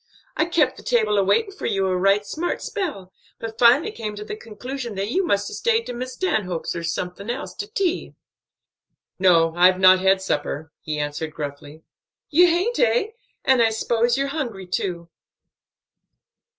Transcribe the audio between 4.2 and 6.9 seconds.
the conclusion that you must 'a' stayed to Miss Stanhope's or